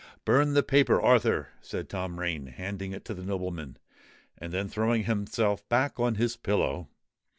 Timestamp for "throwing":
4.67-5.03